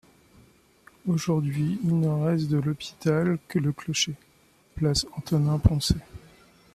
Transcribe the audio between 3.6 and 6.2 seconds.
clocher, place Antonin-Poncet.